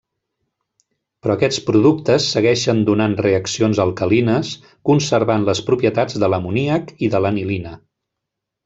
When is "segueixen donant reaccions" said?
2.37-3.83